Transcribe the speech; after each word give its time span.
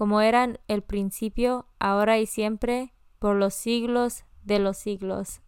como 0.00 0.22
eran 0.22 0.58
el 0.66 0.80
principio, 0.80 1.66
ahora 1.78 2.18
y 2.18 2.24
siempre, 2.24 2.94
por 3.18 3.36
los 3.36 3.52
siglos 3.52 4.24
de 4.44 4.58
los 4.58 4.78
siglos. 4.78 5.42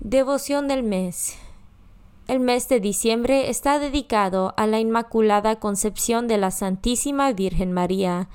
Devoción 0.00 0.66
del 0.66 0.82
mes. 0.82 1.38
El 2.26 2.40
mes 2.40 2.68
de 2.68 2.80
diciembre 2.80 3.50
está 3.50 3.78
dedicado 3.78 4.52
a 4.56 4.66
la 4.66 4.80
Inmaculada 4.80 5.60
Concepción 5.60 6.26
de 6.26 6.38
la 6.38 6.50
Santísima 6.50 7.32
Virgen 7.32 7.72
María. 7.72 8.28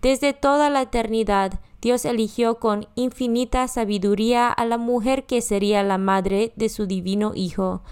Desde 0.00 0.32
toda 0.32 0.70
la 0.70 0.80
eternidad, 0.80 1.60
Dios 1.82 2.06
eligió 2.06 2.58
con 2.58 2.88
infinita 2.94 3.68
sabiduría 3.68 4.50
a 4.50 4.64
la 4.64 4.78
mujer 4.78 5.26
que 5.26 5.42
sería 5.42 5.82
la 5.82 5.98
madre 5.98 6.54
de 6.56 6.70
su 6.70 6.86
divino 6.86 7.32
Hijo, 7.34 7.82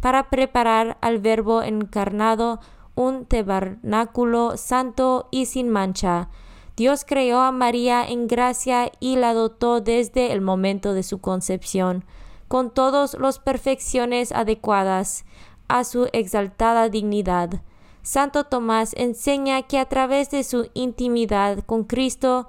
para 0.00 0.30
preparar 0.30 0.96
al 1.00 1.18
Verbo 1.18 1.60
encarnado 1.64 2.60
un 2.94 3.26
tabernáculo 3.26 4.56
santo 4.56 5.26
y 5.32 5.46
sin 5.46 5.68
mancha, 5.68 6.28
Dios 6.76 7.04
creó 7.06 7.40
a 7.40 7.52
María 7.52 8.04
en 8.04 8.28
gracia 8.28 8.90
y 8.98 9.16
la 9.16 9.34
dotó 9.34 9.80
desde 9.80 10.32
el 10.32 10.40
momento 10.40 10.94
de 10.94 11.02
su 11.02 11.20
concepción, 11.20 12.04
con 12.48 12.70
todas 12.70 13.14
las 13.14 13.38
perfecciones 13.38 14.32
adecuadas 14.32 15.24
a 15.68 15.84
su 15.84 16.08
exaltada 16.12 16.88
dignidad. 16.88 17.62
Santo 18.02 18.44
Tomás 18.44 18.94
enseña 18.96 19.62
que 19.62 19.78
a 19.78 19.84
través 19.84 20.30
de 20.30 20.44
su 20.44 20.70
intimidad 20.74 21.60
con 21.64 21.84
Cristo 21.84 22.48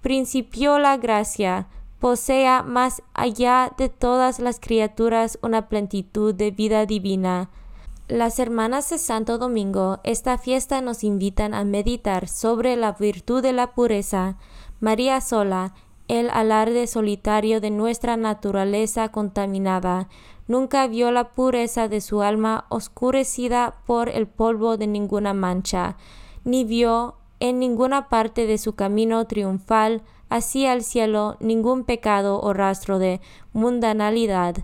principió 0.00 0.78
la 0.78 0.96
gracia, 0.96 1.68
posea 1.98 2.62
más 2.62 3.02
allá 3.12 3.72
de 3.76 3.88
todas 3.88 4.38
las 4.38 4.60
criaturas 4.60 5.38
una 5.42 5.68
plenitud 5.68 6.34
de 6.34 6.50
vida 6.50 6.86
divina. 6.86 7.50
Las 8.08 8.38
hermanas 8.38 8.90
de 8.90 8.98
Santo 8.98 9.38
Domingo, 9.38 10.00
esta 10.04 10.36
fiesta 10.36 10.82
nos 10.82 11.04
invitan 11.04 11.54
a 11.54 11.64
meditar 11.64 12.28
sobre 12.28 12.76
la 12.76 12.92
virtud 12.92 13.42
de 13.42 13.54
la 13.54 13.72
pureza, 13.72 14.36
María 14.78 15.22
sola, 15.22 15.72
el 16.06 16.28
alarde 16.28 16.86
solitario 16.86 17.62
de 17.62 17.70
nuestra 17.70 18.18
naturaleza 18.18 19.08
contaminada, 19.08 20.10
nunca 20.48 20.86
vio 20.86 21.10
la 21.12 21.30
pureza 21.30 21.88
de 21.88 22.02
su 22.02 22.20
alma 22.20 22.66
oscurecida 22.68 23.76
por 23.86 24.10
el 24.10 24.26
polvo 24.26 24.76
de 24.76 24.86
ninguna 24.86 25.32
mancha, 25.32 25.96
ni 26.44 26.64
vio 26.64 27.14
en 27.40 27.58
ninguna 27.58 28.10
parte 28.10 28.46
de 28.46 28.58
su 28.58 28.74
camino 28.74 29.26
triunfal 29.26 30.02
hacia 30.28 30.74
el 30.74 30.84
cielo 30.84 31.38
ningún 31.40 31.84
pecado 31.84 32.38
o 32.38 32.52
rastro 32.52 32.98
de 32.98 33.22
mundanalidad 33.54 34.56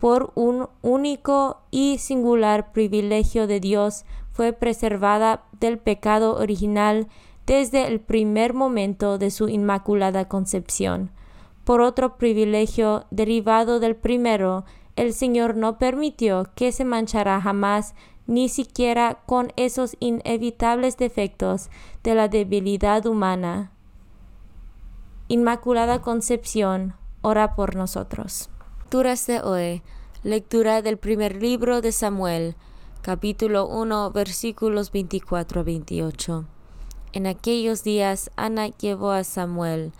por 0.00 0.32
un 0.34 0.68
único 0.80 1.60
y 1.70 1.98
singular 1.98 2.72
privilegio 2.72 3.46
de 3.46 3.60
Dios, 3.60 4.06
fue 4.32 4.54
preservada 4.54 5.44
del 5.60 5.78
pecado 5.78 6.36
original 6.36 7.06
desde 7.46 7.86
el 7.86 8.00
primer 8.00 8.54
momento 8.54 9.18
de 9.18 9.30
su 9.30 9.48
inmaculada 9.48 10.26
concepción. 10.26 11.10
Por 11.64 11.82
otro 11.82 12.16
privilegio 12.16 13.04
derivado 13.10 13.78
del 13.78 13.94
primero, 13.94 14.64
el 14.96 15.12
Señor 15.12 15.54
no 15.56 15.76
permitió 15.76 16.46
que 16.54 16.72
se 16.72 16.84
manchara 16.84 17.40
jamás 17.40 17.94
ni 18.26 18.48
siquiera 18.48 19.18
con 19.26 19.52
esos 19.56 19.96
inevitables 20.00 20.96
defectos 20.96 21.68
de 22.02 22.14
la 22.14 22.28
debilidad 22.28 23.04
humana. 23.04 23.72
Inmaculada 25.28 26.00
Concepción, 26.00 26.94
ora 27.20 27.54
por 27.54 27.76
nosotros. 27.76 28.48
Lecturas 28.90 29.24
de 29.28 29.40
hoy. 29.40 29.82
Lectura 30.24 30.82
del 30.82 30.98
primer 30.98 31.40
libro 31.40 31.80
de 31.80 31.92
Samuel, 31.92 32.56
capítulo 33.02 33.68
1, 33.68 34.10
versículos 34.10 34.90
24 34.90 35.60
a 35.60 35.62
28. 35.62 36.44
En 37.12 37.28
aquellos 37.28 37.84
días 37.84 38.32
Ana 38.34 38.66
llevó 38.66 39.12
a 39.12 39.22
Samuel, 39.22 39.92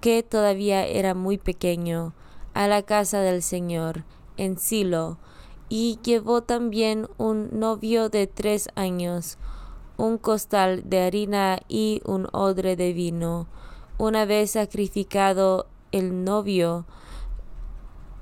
que 0.00 0.24
todavía 0.24 0.84
era 0.84 1.14
muy 1.14 1.38
pequeño, 1.38 2.12
a 2.54 2.66
la 2.66 2.82
casa 2.82 3.20
del 3.20 3.40
Señor, 3.40 4.02
en 4.36 4.58
Silo, 4.58 5.18
y 5.68 6.00
llevó 6.02 6.42
también 6.42 7.06
un 7.18 7.60
novio 7.60 8.08
de 8.08 8.26
tres 8.26 8.68
años, 8.74 9.38
un 9.96 10.18
costal 10.18 10.82
de 10.90 11.02
harina 11.02 11.60
y 11.68 12.02
un 12.04 12.26
odre 12.32 12.74
de 12.74 12.92
vino. 12.92 13.46
Una 13.96 14.24
vez 14.24 14.50
sacrificado 14.50 15.68
el 15.92 16.24
novio, 16.24 16.84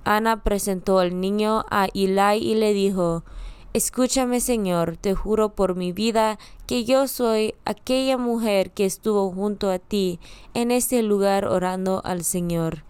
Ana 0.07 0.45
presentó 0.45 1.01
al 1.01 1.21
niño 1.21 1.65
a 1.69 1.89
Eli 1.93 2.39
y 2.41 2.55
le 2.55 2.73
dijo, 2.73 3.25
Escúchame, 3.73 4.39
Señor, 4.41 4.97
te 4.97 5.15
juro 5.15 5.57
por 5.57 5.75
mi 5.75 5.93
vida 5.93 6.39
que 6.67 6.85
yo 6.85 7.09
soy 7.09 7.57
aquella 7.65 8.17
mujer 8.17 8.71
que 8.71 8.85
estuvo 8.87 9.33
junto 9.33 9.69
a 9.69 9.81
ti 9.81 10.21
en 10.55 10.71
este 10.71 11.03
lugar 11.03 11.45
orando 11.45 12.03
al 12.05 12.23
Señor. 12.23 12.85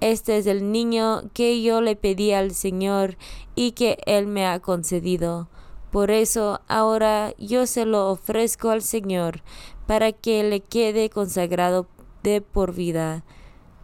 Este 0.00 0.38
es 0.38 0.46
el 0.46 0.72
niño 0.72 1.30
que 1.34 1.62
yo 1.62 1.82
le 1.82 1.94
pedí 1.94 2.32
al 2.32 2.52
Señor 2.52 3.18
y 3.54 3.72
que 3.72 3.98
Él 4.06 4.26
me 4.26 4.46
ha 4.46 4.58
concedido. 4.58 5.48
Por 5.90 6.10
eso 6.10 6.62
ahora 6.68 7.34
yo 7.36 7.66
se 7.66 7.84
lo 7.84 8.10
ofrezco 8.10 8.70
al 8.70 8.80
Señor 8.80 9.42
para 9.86 10.10
que 10.12 10.42
le 10.42 10.60
quede 10.60 11.10
consagrado 11.10 11.86
de 12.22 12.40
por 12.40 12.72
vida. 12.72 13.24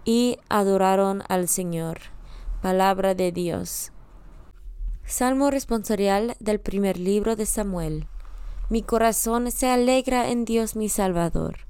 Y 0.06 0.38
adoraron 0.48 1.22
al 1.28 1.48
Señor. 1.48 2.17
Palabra 2.62 3.14
de 3.14 3.30
Dios. 3.30 3.92
Salmo 5.04 5.48
responsorial 5.52 6.34
del 6.40 6.58
primer 6.58 6.98
libro 6.98 7.36
de 7.36 7.46
Samuel. 7.46 8.08
Mi 8.68 8.82
corazón 8.82 9.52
se 9.52 9.68
alegra 9.68 10.28
en 10.28 10.44
Dios 10.44 10.74
mi 10.74 10.88
Salvador. 10.88 11.68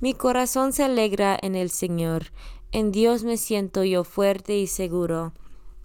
Mi 0.00 0.14
corazón 0.14 0.72
se 0.72 0.82
alegra 0.82 1.38
en 1.40 1.54
el 1.54 1.70
Señor. 1.70 2.32
En 2.72 2.90
Dios 2.90 3.22
me 3.22 3.36
siento 3.36 3.84
yo 3.84 4.02
fuerte 4.02 4.58
y 4.58 4.66
seguro. 4.66 5.32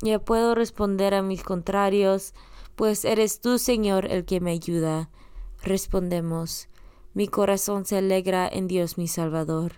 Ya 0.01 0.17
puedo 0.17 0.55
responder 0.55 1.13
a 1.13 1.21
mis 1.21 1.43
contrarios, 1.43 2.33
pues 2.75 3.05
eres 3.05 3.41
tú, 3.41 3.59
Señor, 3.59 4.07
el 4.07 4.25
que 4.25 4.41
me 4.41 4.53
ayuda. 4.53 5.11
Respondemos. 5.61 6.67
Mi 7.13 7.27
corazón 7.27 7.85
se 7.85 7.97
alegra 7.97 8.49
en 8.51 8.67
Dios 8.67 8.97
mi 8.97 9.07
Salvador. 9.07 9.73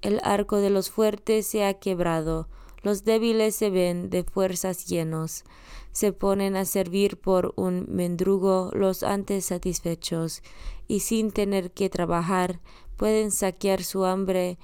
El 0.00 0.18
arco 0.24 0.56
de 0.56 0.70
los 0.70 0.88
fuertes 0.88 1.46
se 1.46 1.66
ha 1.66 1.74
quebrado, 1.74 2.48
los 2.82 3.04
débiles 3.04 3.54
se 3.54 3.70
ven 3.70 4.10
de 4.10 4.24
fuerzas 4.24 4.86
llenos, 4.86 5.44
se 5.92 6.12
ponen 6.12 6.56
a 6.56 6.64
servir 6.64 7.18
por 7.18 7.52
un 7.56 7.86
mendrugo 7.88 8.70
los 8.72 9.02
antes 9.02 9.46
satisfechos, 9.46 10.42
y 10.86 11.00
sin 11.00 11.32
tener 11.32 11.72
que 11.72 11.90
trabajar 11.90 12.60
pueden 12.96 13.30
saquear 13.30 13.82
su 13.82 14.04
hambre 14.04 14.58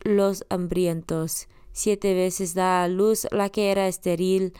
los 0.00 0.44
hambrientos. 0.48 1.48
Siete 1.72 2.14
veces 2.14 2.54
da 2.54 2.82
a 2.82 2.88
luz 2.88 3.26
la 3.30 3.48
que 3.50 3.70
era 3.70 3.88
estéril, 3.88 4.52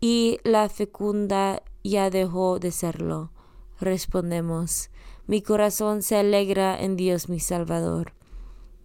y 0.00 0.38
la 0.44 0.68
fecunda 0.68 1.62
ya 1.82 2.10
dejó 2.10 2.58
de 2.58 2.72
serlo. 2.72 3.32
Respondemos, 3.80 4.90
mi 5.26 5.42
corazón 5.42 6.02
se 6.02 6.16
alegra 6.16 6.80
en 6.80 6.96
Dios 6.96 7.28
mi 7.28 7.38
Salvador. 7.38 8.12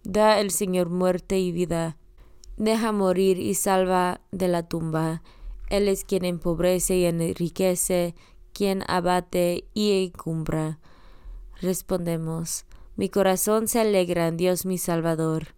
Da 0.02 0.40
el 0.40 0.50
Señor 0.50 0.90
muerte 0.90 1.38
y 1.38 1.52
vida, 1.52 1.96
deja 2.56 2.92
morir 2.92 3.38
y 3.38 3.54
salva 3.54 4.20
de 4.30 4.48
la 4.48 4.68
tumba. 4.68 5.22
Él 5.68 5.88
es 5.88 6.04
quien 6.04 6.24
empobrece 6.24 6.96
y 6.96 7.04
enriquece, 7.06 8.14
quien 8.52 8.84
abate 8.86 9.64
y 9.74 10.04
encumbra. 10.04 10.78
Respondemos, 11.60 12.66
mi 12.96 13.08
corazón 13.08 13.68
se 13.68 13.80
alegra 13.80 14.28
en 14.28 14.36
Dios 14.36 14.66
mi 14.66 14.78
Salvador. 14.78 15.54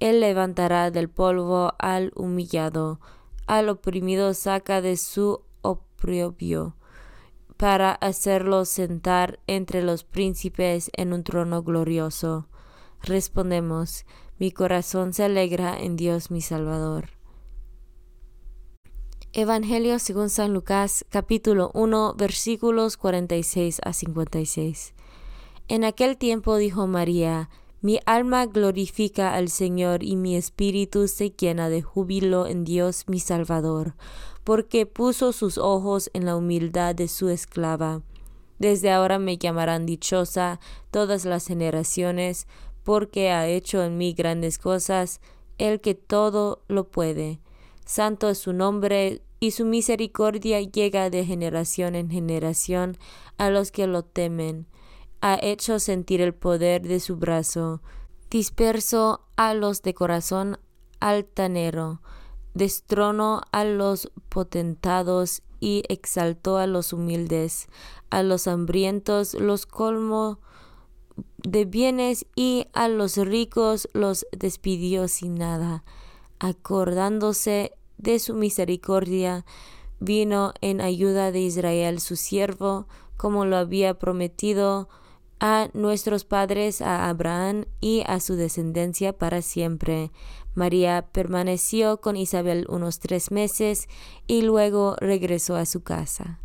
Él 0.00 0.20
levantará 0.20 0.90
del 0.90 1.08
polvo 1.08 1.74
al 1.78 2.12
humillado, 2.14 3.00
al 3.46 3.68
oprimido 3.68 4.32
saca 4.34 4.80
de 4.80 4.96
su 4.96 5.42
oprobio, 5.62 6.76
para 7.56 7.92
hacerlo 7.92 8.64
sentar 8.64 9.38
entre 9.46 9.82
los 9.82 10.04
príncipes 10.04 10.90
en 10.94 11.12
un 11.12 11.22
trono 11.22 11.62
glorioso. 11.62 12.48
Respondemos, 13.02 14.06
mi 14.38 14.50
corazón 14.50 15.12
se 15.12 15.24
alegra 15.24 15.78
en 15.78 15.96
Dios 15.96 16.30
mi 16.30 16.40
Salvador. 16.40 17.10
Evangelio 19.32 19.98
según 19.98 20.28
San 20.28 20.52
Lucas 20.52 21.04
capítulo 21.08 21.70
1 21.74 22.14
versículos 22.14 22.96
46 22.96 23.80
a 23.84 23.92
56. 23.92 24.94
En 25.68 25.84
aquel 25.84 26.16
tiempo 26.16 26.56
dijo 26.56 26.86
María, 26.86 27.48
Mi 27.80 28.00
alma 28.06 28.46
glorifica 28.46 29.34
al 29.34 29.48
Señor 29.48 30.02
y 30.02 30.16
mi 30.16 30.36
espíritu 30.36 31.06
se 31.06 31.30
llena 31.30 31.68
de 31.68 31.82
júbilo 31.82 32.46
en 32.46 32.64
Dios 32.64 33.04
mi 33.06 33.20
Salvador, 33.20 33.94
porque 34.42 34.86
puso 34.86 35.32
sus 35.32 35.58
ojos 35.58 36.10
en 36.12 36.24
la 36.24 36.36
humildad 36.36 36.94
de 36.94 37.08
su 37.08 37.28
esclava. 37.28 38.02
Desde 38.58 38.92
ahora 38.92 39.18
me 39.18 39.36
llamarán 39.36 39.84
dichosa 39.84 40.60
todas 40.90 41.24
las 41.24 41.46
generaciones, 41.46 42.46
porque 42.84 43.30
ha 43.30 43.48
hecho 43.48 43.82
en 43.82 43.96
mí 43.98 44.12
grandes 44.12 44.58
cosas, 44.58 45.20
el 45.58 45.80
que 45.80 45.94
todo 45.94 46.62
lo 46.68 46.88
puede. 46.88 47.40
Santo 47.84 48.28
es 48.28 48.38
su 48.38 48.52
nombre, 48.52 49.22
y 49.44 49.50
su 49.50 49.66
misericordia 49.66 50.62
llega 50.62 51.10
de 51.10 51.24
generación 51.26 51.94
en 51.96 52.08
generación 52.08 52.96
a 53.36 53.50
los 53.50 53.70
que 53.70 53.86
lo 53.86 54.02
temen. 54.02 54.66
Ha 55.20 55.38
hecho 55.42 55.78
sentir 55.78 56.22
el 56.22 56.32
poder 56.32 56.80
de 56.80 56.98
su 56.98 57.16
brazo, 57.16 57.82
disperso 58.30 59.20
a 59.36 59.52
los 59.52 59.82
de 59.82 59.92
corazón 59.92 60.58
altanero, 60.98 62.00
destronó 62.54 63.42
a 63.52 63.64
los 63.64 64.10
potentados 64.30 65.42
y 65.60 65.82
exaltó 65.88 66.56
a 66.56 66.66
los 66.66 66.94
humildes, 66.94 67.68
a 68.08 68.22
los 68.22 68.46
hambrientos 68.46 69.34
los 69.34 69.66
colmó 69.66 70.40
de 71.38 71.64
bienes 71.64 72.26
y 72.34 72.66
a 72.72 72.88
los 72.88 73.16
ricos 73.16 73.88
los 73.92 74.26
despidió 74.32 75.08
sin 75.08 75.36
nada. 75.36 75.84
Acordándose 76.38 77.72
de 77.98 78.18
su 78.18 78.34
misericordia, 78.34 79.44
vino 80.00 80.52
en 80.60 80.80
ayuda 80.80 81.32
de 81.32 81.40
Israel 81.40 82.00
su 82.00 82.16
siervo, 82.16 82.86
como 83.16 83.44
lo 83.44 83.56
había 83.56 83.98
prometido 83.98 84.88
a 85.40 85.68
nuestros 85.74 86.24
padres, 86.24 86.80
a 86.80 87.08
Abraham 87.08 87.66
y 87.80 88.02
a 88.06 88.20
su 88.20 88.34
descendencia 88.34 89.12
para 89.12 89.42
siempre. 89.42 90.10
María 90.54 91.08
permaneció 91.12 92.00
con 92.00 92.16
Isabel 92.16 92.66
unos 92.68 93.00
tres 93.00 93.30
meses 93.30 93.88
y 94.26 94.42
luego 94.42 94.96
regresó 95.00 95.56
a 95.56 95.66
su 95.66 95.82
casa. 95.82 96.40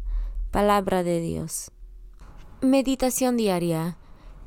Palabra 0.51 1.03
de 1.03 1.21
Dios. 1.21 1.71
Meditación 2.61 3.37
diaria. 3.37 3.97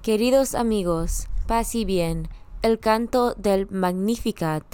Queridos 0.03 0.57
amigos, 0.57 1.29
paz 1.47 1.77
y 1.77 1.85
bien, 1.85 2.27
el 2.63 2.81
canto 2.81 3.35
del 3.35 3.71
Magnificat, 3.71 4.65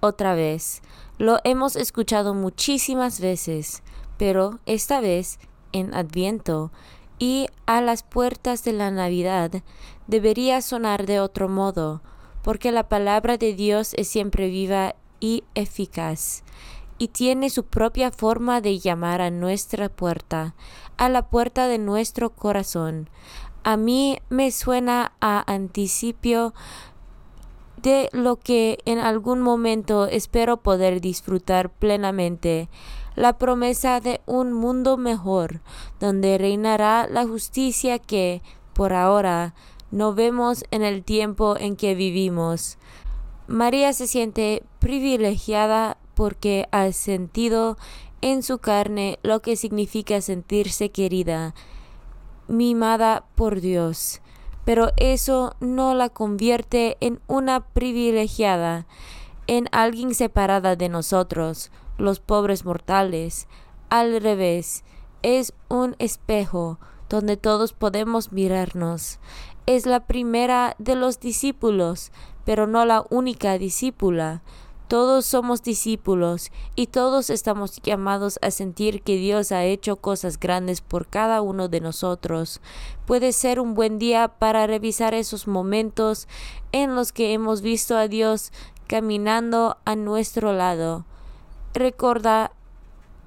otra 0.00 0.34
vez. 0.34 0.80
Lo 1.18 1.40
hemos 1.44 1.76
escuchado 1.76 2.32
muchísimas 2.32 3.20
veces, 3.20 3.82
pero 4.16 4.60
esta 4.64 5.00
vez, 5.00 5.40
en 5.72 5.92
Adviento 5.92 6.72
y 7.18 7.48
a 7.66 7.82
las 7.82 8.02
puertas 8.02 8.64
de 8.64 8.72
la 8.72 8.90
Navidad, 8.90 9.62
debería 10.06 10.62
sonar 10.62 11.04
de 11.04 11.20
otro 11.20 11.50
modo, 11.50 12.00
porque 12.42 12.72
la 12.72 12.88
palabra 12.88 13.36
de 13.36 13.52
Dios 13.52 13.92
es 13.92 14.08
siempre 14.08 14.48
viva 14.48 14.94
y 15.20 15.44
eficaz, 15.54 16.44
y 16.96 17.08
tiene 17.08 17.50
su 17.50 17.64
propia 17.64 18.10
forma 18.10 18.62
de 18.62 18.78
llamar 18.78 19.20
a 19.20 19.30
nuestra 19.30 19.90
puerta, 19.90 20.54
a 20.96 21.10
la 21.10 21.28
puerta 21.28 21.68
de 21.68 21.76
nuestro 21.76 22.30
corazón, 22.30 23.10
a 23.64 23.76
mí 23.76 24.18
me 24.28 24.50
suena 24.50 25.12
a 25.20 25.44
anticipio 25.52 26.54
de 27.82 28.08
lo 28.12 28.36
que 28.36 28.78
en 28.84 28.98
algún 28.98 29.40
momento 29.40 30.06
espero 30.06 30.58
poder 30.58 31.00
disfrutar 31.00 31.70
plenamente, 31.70 32.68
la 33.14 33.38
promesa 33.38 34.00
de 34.00 34.20
un 34.26 34.52
mundo 34.52 34.96
mejor, 34.96 35.60
donde 36.00 36.38
reinará 36.38 37.06
la 37.08 37.26
justicia 37.26 37.98
que, 37.98 38.42
por 38.74 38.92
ahora, 38.92 39.54
no 39.90 40.14
vemos 40.14 40.64
en 40.70 40.82
el 40.82 41.02
tiempo 41.02 41.56
en 41.58 41.76
que 41.76 41.94
vivimos. 41.94 42.78
María 43.46 43.92
se 43.92 44.06
siente 44.06 44.62
privilegiada 44.78 45.96
porque 46.14 46.68
ha 46.70 46.92
sentido 46.92 47.76
en 48.20 48.42
su 48.42 48.58
carne 48.58 49.18
lo 49.22 49.40
que 49.40 49.56
significa 49.56 50.20
sentirse 50.20 50.90
querida, 50.90 51.54
mimada 52.48 53.24
por 53.34 53.60
Dios, 53.60 54.20
pero 54.64 54.92
eso 54.96 55.54
no 55.60 55.94
la 55.94 56.08
convierte 56.08 56.96
en 57.00 57.20
una 57.26 57.60
privilegiada, 57.60 58.86
en 59.46 59.68
alguien 59.72 60.14
separada 60.14 60.76
de 60.76 60.88
nosotros, 60.88 61.70
los 61.96 62.20
pobres 62.20 62.64
mortales. 62.64 63.46
Al 63.88 64.20
revés, 64.20 64.84
es 65.22 65.52
un 65.68 65.96
espejo 65.98 66.78
donde 67.08 67.36
todos 67.36 67.72
podemos 67.72 68.32
mirarnos. 68.32 69.18
Es 69.66 69.86
la 69.86 70.06
primera 70.06 70.74
de 70.78 70.94
los 70.94 71.20
discípulos, 71.20 72.12
pero 72.44 72.66
no 72.66 72.84
la 72.84 73.04
única 73.10 73.58
discípula. 73.58 74.42
Todos 74.88 75.26
somos 75.26 75.62
discípulos 75.62 76.50
y 76.74 76.86
todos 76.86 77.28
estamos 77.28 77.76
llamados 77.82 78.38
a 78.40 78.50
sentir 78.50 79.02
que 79.02 79.16
Dios 79.16 79.52
ha 79.52 79.64
hecho 79.64 79.96
cosas 79.96 80.40
grandes 80.40 80.80
por 80.80 81.06
cada 81.06 81.42
uno 81.42 81.68
de 81.68 81.82
nosotros. 81.82 82.62
Puede 83.06 83.32
ser 83.32 83.60
un 83.60 83.74
buen 83.74 83.98
día 83.98 84.28
para 84.28 84.66
revisar 84.66 85.12
esos 85.12 85.46
momentos 85.46 86.26
en 86.72 86.94
los 86.94 87.12
que 87.12 87.34
hemos 87.34 87.60
visto 87.60 87.98
a 87.98 88.08
Dios 88.08 88.50
caminando 88.86 89.76
a 89.84 89.94
nuestro 89.94 90.54
lado. 90.54 91.04
Recuerda 91.74 92.52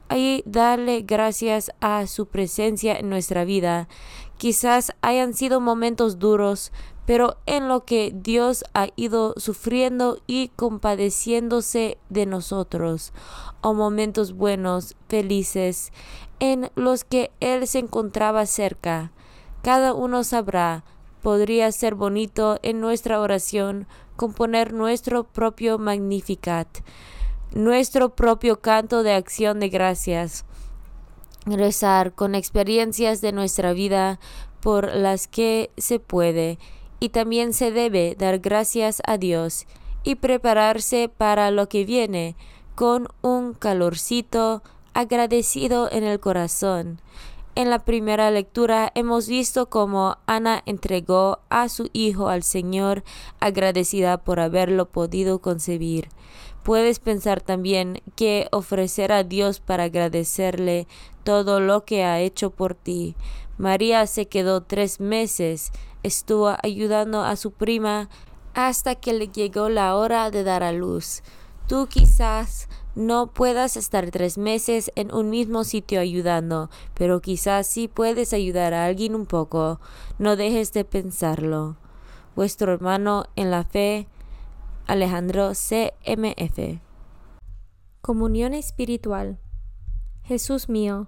y 0.10 0.42
darle 0.48 1.04
gracias 1.04 1.72
a 1.80 2.08
su 2.08 2.26
presencia 2.26 2.98
en 2.98 3.08
nuestra 3.10 3.46
vida. 3.46 3.88
Quizás 4.38 4.94
hayan 5.02 5.36
sido 5.36 5.62
momentos 5.62 6.18
duros, 6.18 6.72
pero 7.06 7.38
en 7.46 7.68
lo 7.68 7.84
que 7.86 8.12
Dios 8.14 8.64
ha 8.74 8.88
ido 8.96 9.34
sufriendo 9.38 10.20
y 10.28 10.50
compadeciéndose 10.50 11.98
de 12.10 12.26
nosotros, 12.26 13.12
o 13.62 13.74
momentos 13.74 14.34
buenos, 14.34 14.96
felices, 15.10 15.92
en 16.40 16.72
los 16.76 17.04
que 17.04 17.32
Él 17.40 17.68
se 17.68 17.80
encontraba 17.80 18.46
cerca. 18.46 19.12
Cada 19.62 19.94
uno 19.94 20.24
sabrá, 20.24 20.84
podría 21.22 21.72
ser 21.72 21.96
bonito 21.96 22.60
en 22.64 22.80
nuestra 22.82 23.20
oración 23.20 23.88
componer 24.16 24.74
nuestro 24.74 25.24
propio 25.24 25.78
Magnificat, 25.78 26.68
nuestro 27.54 28.16
propio 28.16 28.62
canto 28.62 29.04
de 29.04 29.14
acción 29.14 29.60
de 29.60 29.70
gracias, 29.70 30.46
rezar 31.46 32.14
con 32.14 32.36
experiencias 32.36 33.22
de 33.22 33.32
nuestra 33.32 33.74
vida 33.74 34.20
por 34.62 34.96
las 34.96 35.28
que 35.28 35.72
se 35.78 36.00
puede 36.00 36.60
y 37.02 37.10
también 37.10 37.52
se 37.52 37.72
debe 37.72 38.16
dar 38.18 38.40
gracias 38.40 39.02
a 39.06 39.18
Dios 39.18 39.66
y 40.04 40.16
prepararse 40.16 41.10
para 41.10 41.52
lo 41.52 41.68
que 41.68 41.84
viene 41.84 42.38
con 42.76 43.08
un 43.22 43.54
calorcito 43.54 44.62
agradecido 44.94 45.92
en 45.92 46.04
el 46.04 46.20
corazón. 46.20 47.02
En 47.56 47.70
la 47.70 47.80
primera 47.80 48.32
lectura 48.32 48.92
hemos 48.96 49.28
visto 49.28 49.68
cómo 49.70 50.18
Ana 50.26 50.62
entregó 50.66 51.40
a 51.50 51.70
su 51.70 51.90
hijo 51.92 52.30
al 52.30 52.44
Señor 52.44 53.04
agradecida 53.40 54.18
por 54.20 54.40
haberlo 54.40 54.86
podido 54.90 55.40
concebir. 55.40 56.08
Puedes 56.64 57.00
pensar 57.00 57.42
también 57.42 58.02
que 58.16 58.48
ofrecer 58.52 59.12
a 59.12 59.24
Dios 59.24 59.60
para 59.60 59.86
agradecerle 59.86 60.88
todo 61.24 61.60
lo 61.60 61.84
que 61.84 62.04
ha 62.04 62.22
hecho 62.22 62.52
por 62.52 62.76
ti. 62.76 63.16
María 63.58 64.08
se 64.08 64.28
quedó 64.28 64.62
tres 64.62 65.00
meses 65.00 65.72
estuvo 66.04 66.56
ayudando 66.64 67.24
a 67.24 67.36
su 67.36 67.52
prima 67.52 68.10
hasta 68.54 68.96
que 68.96 69.14
le 69.14 69.28
llegó 69.28 69.70
la 69.70 69.96
hora 69.96 70.32
de 70.32 70.44
dar 70.44 70.64
a 70.64 70.72
luz. 70.72 71.24
Tú 71.68 71.88
quizás 71.88 72.68
no 72.96 73.28
puedas 73.28 73.78
estar 73.78 74.12
tres 74.12 74.38
meses 74.38 74.92
en 74.96 75.14
un 75.14 75.30
mismo 75.30 75.64
sitio 75.64 76.02
ayudando, 76.02 76.70
pero 76.94 77.22
quizás 77.22 77.68
sí 77.68 77.88
puedes 77.88 78.34
ayudar 78.34 78.74
a 78.74 78.86
alguien 78.86 79.16
un 79.16 79.26
poco. 79.26 79.80
No 80.20 80.36
dejes 80.36 80.74
de 80.74 80.84
pensarlo. 80.84 81.78
Vuestro 82.36 82.74
hermano 82.74 83.26
en 83.36 83.52
la 83.52 83.64
fe, 83.64 84.08
Alejandro 84.88 85.52
CMF. 85.54 86.82
Comunión 88.02 88.54
espiritual. 88.54 89.40
Jesús 90.24 90.68
mío, 90.68 91.08